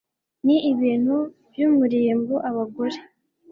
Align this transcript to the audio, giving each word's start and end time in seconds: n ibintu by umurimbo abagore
n 0.45 0.47
ibintu 0.71 1.15
by 1.49 1.59
umurimbo 1.69 2.33
abagore 2.49 2.97